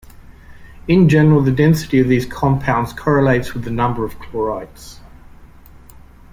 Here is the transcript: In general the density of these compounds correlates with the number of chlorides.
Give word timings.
In 0.87 1.07
general 1.09 1.43
the 1.43 1.51
density 1.51 1.99
of 1.99 2.07
these 2.07 2.25
compounds 2.25 2.91
correlates 2.91 3.53
with 3.53 3.65
the 3.65 3.69
number 3.69 4.03
of 4.03 4.17
chlorides. 4.17 4.99